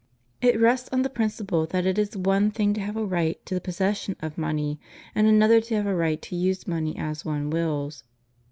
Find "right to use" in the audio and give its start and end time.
5.95-6.67